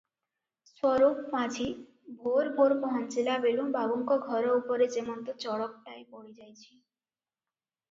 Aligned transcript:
ସ୍ୱରୂପ 0.69 1.27
ମାଝି 1.33 1.67
ଭୋର 2.21 2.47
ଭୋର 2.55 2.79
ପହଞ୍ଚିଲା 2.87 3.37
ବେଳୁଁ 3.45 3.67
ବାବୁଙ୍କ 3.77 4.19
ଘର 4.25 4.57
ଉପରେ 4.63 4.89
ଯେମନ୍ତ 4.97 5.39
ଚଡ଼କଟାଏ 5.47 6.03
ପଡି 6.17 6.37
ଯାଇଛି। 6.43 6.67